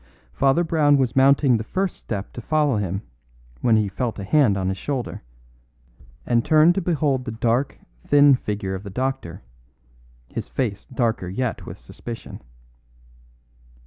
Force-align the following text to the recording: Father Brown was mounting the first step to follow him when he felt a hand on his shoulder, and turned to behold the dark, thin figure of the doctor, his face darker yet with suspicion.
Father 0.33 0.63
Brown 0.63 0.97
was 0.97 1.15
mounting 1.15 1.57
the 1.57 1.63
first 1.63 1.95
step 1.97 2.33
to 2.33 2.41
follow 2.41 2.77
him 2.77 3.03
when 3.61 3.75
he 3.75 3.87
felt 3.87 4.17
a 4.17 4.23
hand 4.23 4.57
on 4.57 4.67
his 4.69 4.77
shoulder, 4.79 5.21
and 6.25 6.43
turned 6.43 6.73
to 6.73 6.81
behold 6.81 7.23
the 7.23 7.31
dark, 7.31 7.77
thin 8.03 8.33
figure 8.33 8.73
of 8.73 8.81
the 8.81 8.89
doctor, 8.89 9.43
his 10.27 10.47
face 10.47 10.87
darker 10.87 11.27
yet 11.27 11.67
with 11.67 11.77
suspicion. 11.77 12.41